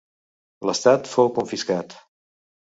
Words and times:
L'estat 0.69 1.09
fou 1.11 1.29
confiscat. 1.37 1.95